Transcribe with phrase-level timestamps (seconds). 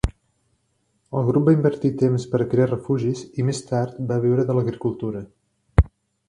[1.19, 5.23] El grup va invertir temps per crear refugis i més tard va viure de l'agricultura.